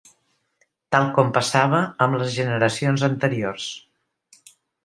Tal 0.95 1.09
com 1.17 1.29
passava 1.35 1.83
amb 2.05 2.19
les 2.21 2.33
generacions 2.39 3.07
anteriors. 3.09 3.71